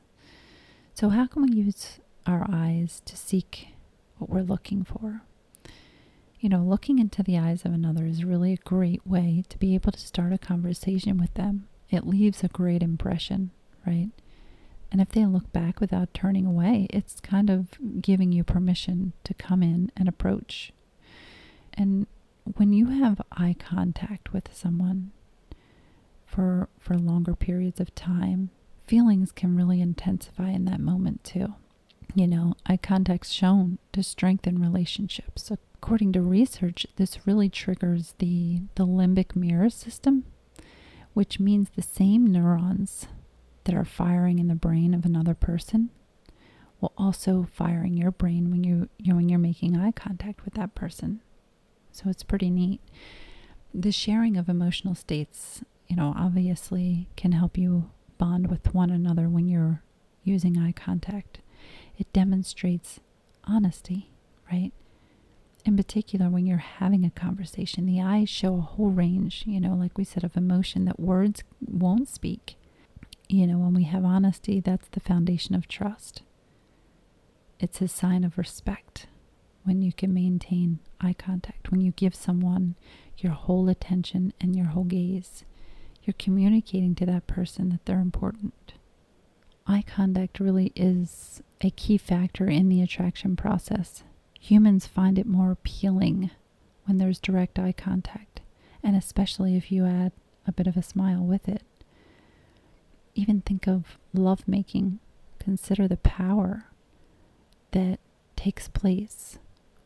So, 0.94 1.10
how 1.10 1.28
can 1.28 1.44
we 1.44 1.52
use 1.52 2.00
our 2.26 2.46
eyes 2.52 3.02
to 3.06 3.16
seek 3.16 3.70
what 4.18 4.30
we're 4.30 4.42
looking 4.42 4.84
for? 4.84 5.22
You 6.40 6.50
know, 6.50 6.64
looking 6.64 7.00
into 7.00 7.22
the 7.22 7.38
eyes 7.38 7.66
of 7.66 7.74
another 7.74 8.06
is 8.06 8.24
really 8.24 8.54
a 8.54 8.58
great 8.58 9.06
way 9.06 9.44
to 9.50 9.58
be 9.60 9.76
able 9.76 9.92
to 9.92 10.00
start 10.00 10.34
a 10.34 10.38
conversation 10.38 11.18
with 11.18 11.34
them. 11.36 11.68
It 11.90 12.08
leaves 12.08 12.44
a 12.44 12.48
great 12.48 12.82
impression, 12.82 13.52
right? 13.86 14.10
And 14.92 15.00
if 15.00 15.10
they 15.10 15.26
look 15.26 15.52
back 15.54 15.80
without 15.80 16.14
turning 16.14 16.46
away, 16.46 16.88
it's 16.90 17.20
kind 17.22 17.50
of 17.50 18.02
giving 18.02 18.32
you 18.32 18.44
permission 18.44 19.14
to 19.24 19.34
come 19.34 19.64
in 19.64 19.92
and 19.96 20.10
approach. 20.10 20.74
And 21.74 22.08
when 22.58 22.74
you 22.74 22.88
have 22.88 23.22
eye 23.32 23.56
contact 23.58 24.34
with 24.34 24.54
someone, 24.54 25.12
for 26.26 26.70
for 26.80 26.98
longer 26.98 27.36
periods 27.36 27.80
of 27.80 27.94
time, 27.94 28.50
feelings 28.88 29.32
can 29.32 29.56
really 29.56 29.82
intensify 29.82 30.50
in 30.50 30.66
that 30.66 30.80
moment 30.80 31.24
too. 31.24 31.56
You 32.16 32.28
know, 32.28 32.56
eye 32.66 32.78
contact's 32.78 33.32
shown 33.32 33.78
to 33.94 34.04
strengthen 34.04 34.60
relationships. 34.62 35.52
According 35.52 36.14
to 36.14 36.22
research, 36.22 36.86
this 36.98 37.26
really 37.26 37.50
triggers 37.50 38.16
the 38.20 38.62
the 38.76 38.86
limbic 38.86 39.36
mirror 39.36 39.70
system, 39.70 40.26
which 41.14 41.40
means 41.40 41.70
the 41.70 41.82
same 41.82 42.28
neurons 42.28 43.08
that 43.66 43.76
are 43.76 43.86
firing 43.86 44.40
in 44.40 44.48
the 44.48 44.56
brain 44.56 44.94
of 44.94 45.06
another 45.06 45.34
person 45.34 45.90
will 46.80 46.94
also 46.98 47.48
fire 47.54 47.84
in 47.84 47.96
your 47.96 48.12
brain 48.12 48.50
when 48.50 48.64
you, 48.64 48.90
you 48.98 49.16
when 49.16 49.30
you're 49.30 49.40
making 49.40 49.78
eye 49.78 49.92
contact 49.92 50.44
with 50.44 50.56
that 50.56 50.74
person. 50.74 51.22
So 51.92 52.10
it's 52.10 52.24
pretty 52.24 52.50
neat. 52.50 52.82
The 53.74 53.92
sharing 53.92 54.36
of 54.36 54.50
emotional 54.50 54.96
states 54.96 55.62
you 55.92 55.98
know, 55.98 56.14
obviously 56.18 57.10
can 57.18 57.34
help 57.34 57.58
you 57.58 57.92
bond 58.18 58.50
with 58.50 58.74
one 58.74 58.90
another 58.90 59.28
when 59.28 59.50
you're 59.50 59.84
using 60.24 60.58
eye 60.58 60.72
contact. 60.72 61.40
It 61.98 62.14
demonstrates 62.14 63.02
honesty, 63.44 64.10
right? 64.50 64.72
In 65.66 65.76
particular, 65.76 66.30
when 66.30 66.46
you're 66.46 66.60
having 66.60 67.04
a 67.04 67.10
conversation, 67.10 67.86
the 67.86 68.02
eyes 68.02 68.30
show 68.30 68.56
a 68.56 68.62
whole 68.62 68.90
range, 68.90 69.44
you 69.46 69.60
know, 69.60 69.74
like 69.74 69.98
we 69.98 70.06
said, 70.06 70.24
of 70.24 70.38
emotion 70.38 70.86
that 70.86 70.98
words 70.98 71.44
won't 71.60 72.08
speak. 72.08 72.56
You 73.32 73.48
know, 73.48 73.58
when 73.58 73.74
we 73.74 73.86
have 73.86 74.04
honesty, 74.04 74.60
that's 74.60 74.90
the 74.90 75.00
foundation 75.00 75.56
of 75.56 75.68
trust. 75.68 76.22
It's 77.60 77.82
a 77.82 77.88
sign 77.88 78.24
of 78.24 78.38
respect 78.38 79.08
when 79.64 79.82
you 79.82 79.94
can 79.94 80.14
maintain 80.14 80.80
eye 81.00 81.14
contact, 81.14 81.72
when 81.72 81.82
you 81.82 81.92
give 81.92 82.16
someone 82.16 82.76
your 83.18 83.32
whole 83.34 83.70
attention 83.70 84.34
and 84.42 84.56
your 84.56 84.68
whole 84.68 84.84
gaze 84.84 85.46
you're 86.04 86.16
communicating 86.18 86.96
to 86.96 87.06
that 87.06 87.28
person 87.28 87.70
that 87.70 87.86
they're 87.86 88.00
important. 88.00 88.74
Eye 89.68 89.84
contact 89.86 90.40
really 90.40 90.72
is 90.76 91.42
a 91.62 91.70
key 91.70 91.98
factor 91.98 92.48
in 92.48 92.70
the 92.70 92.82
attraction 92.82 93.36
process. 93.36 94.04
Humans 94.40 94.88
find 94.88 95.20
it 95.20 95.28
more 95.28 95.52
appealing 95.52 96.32
when 96.86 96.98
there's 96.98 97.20
direct 97.20 97.60
eye 97.60 97.74
contact, 97.74 98.42
and 98.82 98.96
especially 98.96 99.56
if 99.56 99.72
you 99.72 99.86
add 99.86 100.12
a 100.48 100.52
bit 100.52 100.66
of 100.66 100.76
a 100.76 100.82
smile 100.82 101.24
with 101.24 101.48
it. 101.48 101.62
Even 103.16 103.42
think 103.42 103.68
of 103.68 103.98
lovemaking. 104.14 105.00
Consider 105.40 105.88
the 105.88 105.98
power 105.98 106.66
that 107.72 108.00
takes 108.36 108.68
place 108.68 109.40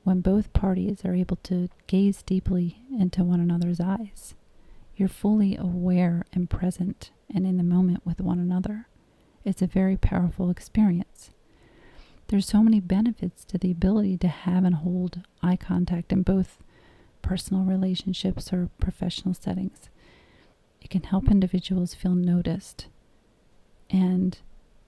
when 0.04 0.22
both 0.22 0.54
parties 0.54 1.04
are 1.04 1.16
able 1.16 1.38
to 1.38 1.70
gaze 1.88 2.22
deeply 2.22 2.78
into 2.92 3.24
one 3.24 3.40
another's 3.40 3.80
eyes. 3.80 4.36
You're 4.96 5.10
fully 5.10 5.58
aware 5.58 6.26
and 6.34 6.50
present 6.50 7.12
and 7.34 7.46
in 7.46 7.58
the 7.58 7.64
moment 7.64 8.06
with 8.06 8.22
one 8.22 8.40
another. 8.40 8.88
It's 9.44 9.62
a 9.62 9.68
very 9.68 9.98
powerful 9.98 10.50
experience. 10.50 11.32
There's 12.28 12.48
so 12.48 12.64
many 12.64 12.80
benefits 12.80 13.46
to 13.46 13.58
the 13.58 13.72
ability 13.72 14.18
to 14.20 14.28
have 14.28 14.64
and 14.64 14.76
hold 14.76 15.22
eye 15.44 15.58
contact 15.58 16.12
in 16.12 16.24
both 16.24 16.58
personal 17.22 17.64
relationships 17.64 18.52
or 18.54 18.70
professional 18.80 19.34
settings. 19.34 19.90
It 20.82 20.90
can 20.90 21.04
help 21.04 21.30
individuals 21.30 21.94
feel 21.94 22.16
noticed. 22.16 22.88
And 23.89 24.38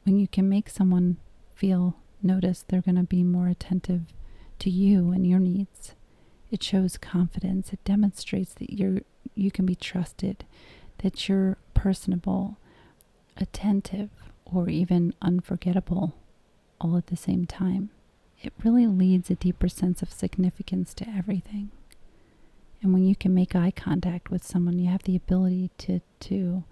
when 0.03 0.19
you 0.19 0.27
can 0.27 0.49
make 0.49 0.69
someone 0.69 1.17
feel 1.55 1.97
noticed, 2.21 2.67
they're 2.67 2.81
going 2.81 2.95
to 2.95 3.03
be 3.03 3.23
more 3.23 3.47
attentive 3.47 4.01
to 4.60 4.69
you 4.69 5.12
and 5.12 5.25
your 5.25 5.39
needs. 5.39 5.93
It 6.49 6.63
shows 6.63 6.97
confidence. 6.97 7.73
It 7.73 7.83
demonstrates 7.83 8.53
that 8.55 8.73
you're 8.73 9.01
you 9.36 9.51
can 9.51 9.65
be 9.65 9.75
trusted, 9.75 10.45
that 10.99 11.29
you're 11.29 11.57
personable, 11.73 12.57
attentive, 13.38 14.10
or 14.45 14.67
even 14.69 15.13
unforgettable 15.21 16.15
all 16.81 16.97
at 16.97 17.07
the 17.07 17.15
same 17.15 17.45
time. 17.45 17.89
It 18.41 18.53
really 18.63 18.88
leads 18.88 19.29
a 19.29 19.36
deeper 19.36 19.67
sense 19.67 20.01
of 20.01 20.12
significance 20.12 20.93
to 20.95 21.10
everything. 21.10 21.71
And 22.81 22.93
when 22.93 23.05
you 23.05 23.15
can 23.15 23.33
make 23.33 23.55
eye 23.55 23.71
contact 23.71 24.29
with 24.29 24.43
someone, 24.45 24.79
you 24.79 24.89
have 24.89 25.03
the 25.03 25.15
ability 25.15 25.71
to, 25.79 26.01
to 26.21 26.63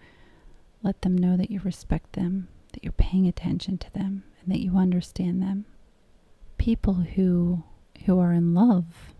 let 0.83 1.01
them 1.01 1.17
know 1.17 1.35
that 1.37 1.51
you 1.51 1.59
respect 1.61 2.13
them, 2.13 2.47
that 2.73 2.83
you're 2.83 2.93
paying 2.93 3.27
attention 3.27 3.77
to 3.79 3.91
them, 3.93 4.23
and 4.41 4.53
that 4.53 4.61
you 4.61 4.77
understand 4.77 5.41
them. 5.41 5.65
People 6.57 6.93
who 7.15 7.63
who 8.05 8.19
are 8.19 8.33
in 8.33 8.53
love 8.53 9.13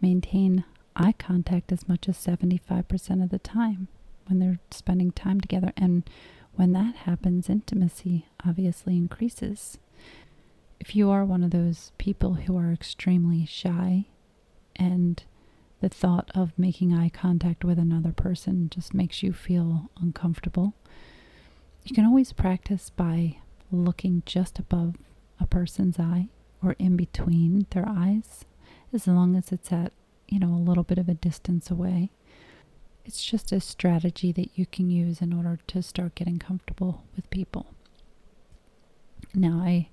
maintain 0.00 0.64
eye 0.96 1.12
contact 1.12 1.70
as 1.72 1.88
much 1.88 2.08
as 2.08 2.16
75% 2.16 3.22
of 3.22 3.30
the 3.30 3.38
time. 3.38 3.88
when 4.26 4.38
they're 4.38 4.60
spending 4.70 5.10
time 5.12 5.40
together. 5.40 5.72
And 5.76 6.08
when 6.54 6.72
that 6.72 6.94
happens, 6.96 7.48
intimacy 7.48 8.26
obviously 8.46 8.96
increases. 8.96 9.78
If 10.80 10.96
you 10.96 11.10
are 11.10 11.24
one 11.24 11.42
of 11.42 11.50
those 11.50 11.92
people 11.98 12.34
who 12.34 12.56
are 12.56 12.72
extremely 12.72 13.46
shy 13.46 14.06
and 14.76 15.22
the 15.82 15.88
thought 15.88 16.30
of 16.32 16.56
making 16.56 16.94
eye 16.94 17.08
contact 17.08 17.64
with 17.64 17.76
another 17.76 18.12
person 18.12 18.68
just 18.70 18.94
makes 18.94 19.20
you 19.20 19.32
feel 19.32 19.90
uncomfortable, 20.00 20.74
you 21.82 21.92
can 21.92 22.04
always 22.04 22.32
practice 22.32 22.88
by 22.88 23.38
looking 23.72 24.22
just 24.24 24.60
above 24.60 24.94
a 25.40 25.46
person's 25.46 25.98
eye 25.98 26.28
or 26.62 26.76
in 26.78 26.96
between 26.96 27.66
their 27.70 27.84
eyes, 27.88 28.44
as 28.92 29.08
long 29.08 29.34
as 29.34 29.50
it's 29.50 29.72
at, 29.72 29.92
you 30.28 30.38
know, 30.38 30.54
a 30.54 30.66
little 30.68 30.84
bit 30.84 30.98
of 30.98 31.08
a 31.08 31.14
distance 31.14 31.68
away. 31.68 32.12
It's 33.04 33.24
just 33.24 33.50
a 33.50 33.58
strategy 33.58 34.30
that 34.30 34.50
you 34.54 34.66
can 34.66 34.88
use 34.88 35.20
in 35.20 35.32
order 35.32 35.58
to 35.66 35.82
start 35.82 36.14
getting 36.14 36.38
comfortable 36.38 37.02
with 37.16 37.28
people. 37.30 37.66
Now, 39.34 39.54
I 39.54 39.88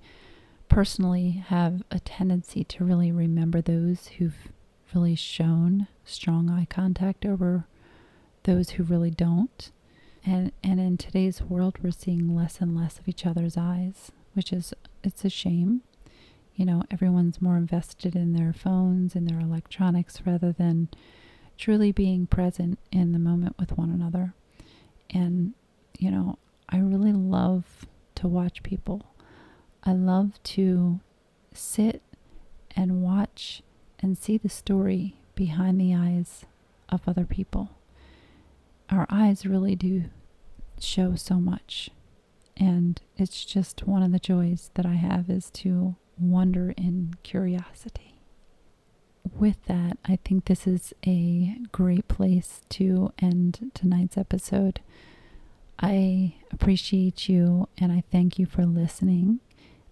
personally 0.68 1.44
have 1.48 1.82
a 1.90 2.00
tendency 2.00 2.64
to 2.66 2.86
really 2.86 3.12
remember 3.12 3.60
those 3.60 4.10
who've 4.20 4.50
really 4.94 5.16
shown 5.16 5.88
strong 6.06 6.50
eye 6.50 6.68
contact 6.70 7.26
over 7.26 7.66
those 8.44 8.72
who 8.72 8.84
really 8.84 9.12
don't. 9.12 9.72
And 10.26 10.52
and 10.64 10.80
in 10.80 10.98
today's 10.98 11.42
world 11.42 11.78
we're 11.82 11.92
seeing 11.92 12.36
less 12.36 12.60
and 12.62 12.76
less 12.76 13.00
of 13.00 13.08
each 13.08 13.26
other's 13.26 13.58
eyes, 13.58 14.12
which 14.34 14.52
is 14.52 14.74
it's 15.04 15.26
a 15.26 15.30
shame. 15.30 15.82
You 16.56 16.66
know, 16.66 16.84
everyone's 16.92 17.42
more 17.42 17.56
invested 17.56 18.16
in 18.16 18.34
their 18.34 18.52
phones 18.52 19.16
and 19.16 19.28
their 19.30 19.40
electronics 19.40 20.22
rather 20.26 20.52
than 20.52 20.90
truly 21.58 21.92
being 21.92 22.28
present 22.28 22.80
in 22.92 23.14
the 23.14 23.20
moment 23.20 23.56
with 23.58 23.78
one 23.78 23.90
another. 23.90 24.34
And 25.10 25.54
you 25.98 26.12
know, 26.12 26.38
I 26.68 26.78
really 26.80 27.14
love 27.14 27.86
to 28.16 28.28
watch 28.28 28.64
people. 28.64 29.06
I 29.84 29.94
love 29.94 30.42
to 30.44 31.00
sit 31.54 32.02
and 32.76 33.02
watch 33.02 33.62
and 34.00 34.18
see 34.18 34.38
the 34.38 34.50
story 34.50 35.16
behind 35.36 35.80
the 35.80 35.94
eyes 35.94 36.46
of 36.90 37.02
other 37.08 37.26
people. 37.26 37.72
Our 38.90 39.06
eyes 39.10 39.46
really 39.46 39.76
do 39.76 40.06
show 40.80 41.16
so 41.16 41.36
much. 41.36 41.90
And 42.58 43.02
it's 43.16 43.46
just 43.46 43.88
one 43.88 44.04
of 44.04 44.12
the 44.12 44.20
joys 44.20 44.72
that 44.74 44.86
I 44.86 44.96
have 44.96 45.30
is 45.30 45.50
to 45.52 45.96
wonder 46.20 46.74
in 46.76 47.16
curiosity. 47.24 48.16
With 49.38 49.64
that, 49.66 49.98
I 50.06 50.18
think 50.26 50.46
this 50.46 50.66
is 50.66 50.94
a 51.06 51.58
great 51.72 52.08
place 52.08 52.62
to 52.70 53.14
end 53.20 53.72
tonight's 53.74 54.18
episode. 54.18 54.82
I 55.80 56.36
appreciate 56.52 57.30
you 57.30 57.70
and 57.78 57.92
I 57.92 58.04
thank 58.12 58.38
you 58.40 58.46
for 58.46 58.66
listening. 58.66 59.40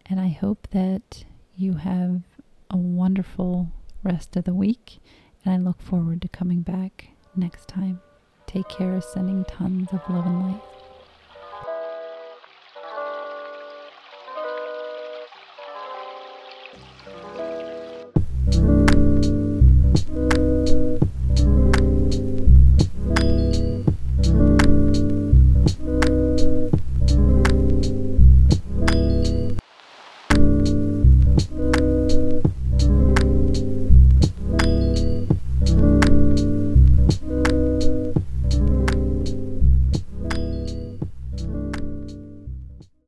And 0.05 0.19
I 0.19 0.29
hope 0.29 0.67
that 0.71 1.23
you 1.55 1.75
have 1.75 2.21
a 2.69 2.77
wonderful 2.77 3.71
rest 4.07 4.35
of 4.37 4.45
the 4.45 4.53
week, 4.53 4.99
and 5.43 5.53
I 5.53 5.57
look 5.57 5.81
forward 5.81 6.21
to 6.21 6.29
coming 6.29 6.61
back 6.61 7.09
next 7.35 7.67
time. 7.67 7.99
Take 8.45 8.69
care, 8.69 8.99
sending 9.01 9.43
tons 9.45 9.89
of 9.91 10.01
love 10.09 10.25
and 10.25 10.41
light. 10.41 10.61